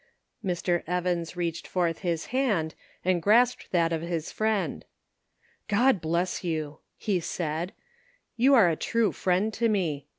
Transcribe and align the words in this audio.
Mr. 0.43 0.81
Evans 0.87 1.35
reached 1.35 1.67
forth 1.67 1.99
his 1.99 2.25
hand 2.33 2.73
and 3.05 3.21
grasped 3.21 3.69
that 3.71 3.93
of 3.93 4.01
his 4.01 4.31
friend." 4.31 4.83
God 5.67 6.01
bless 6.01 6.43
you!" 6.43 6.79
he 7.07 7.19
said;" 7.19 7.71
you 8.35 8.55
are 8.55 8.69
a 8.71 8.75
true 8.75 9.11
friend 9.11 9.53
to 9.53 9.69
me. 9.69 10.07